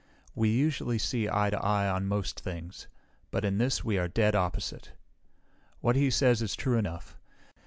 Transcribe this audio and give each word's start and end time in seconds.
We 0.33 0.49
usually 0.49 0.97
see 0.97 1.29
eye 1.29 1.51
to 1.51 1.61
eye 1.63 1.87
on 1.87 2.07
most 2.07 2.39
things, 2.39 2.87
but 3.29 3.45
in 3.45 3.59
this 3.59 3.83
we 3.83 3.99
are 3.99 4.07
dead 4.07 4.33
opposite. 4.33 4.93
"What 5.79 5.95
he 5.95 6.09
says 6.09 6.41
is 6.41 6.55
true 6.55 6.75
enough. 6.79 7.19